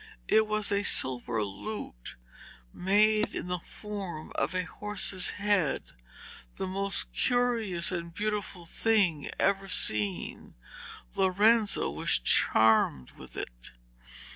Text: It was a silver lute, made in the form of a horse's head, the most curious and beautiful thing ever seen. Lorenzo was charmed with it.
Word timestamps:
It 0.27 0.47
was 0.47 0.71
a 0.71 0.81
silver 0.81 1.43
lute, 1.43 2.15
made 2.73 3.35
in 3.35 3.49
the 3.49 3.59
form 3.59 4.31
of 4.33 4.55
a 4.55 4.63
horse's 4.63 5.29
head, 5.29 5.91
the 6.55 6.65
most 6.65 7.13
curious 7.13 7.91
and 7.91 8.11
beautiful 8.11 8.65
thing 8.65 9.29
ever 9.39 9.67
seen. 9.67 10.55
Lorenzo 11.13 11.91
was 11.91 12.17
charmed 12.17 13.11
with 13.11 13.37
it. 13.37 13.73